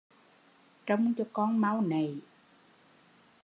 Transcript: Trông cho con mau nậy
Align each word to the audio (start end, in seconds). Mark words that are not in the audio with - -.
Trông 0.85 1.13
cho 1.17 1.23
con 1.33 1.61
mau 1.61 1.81
nậy 1.81 2.19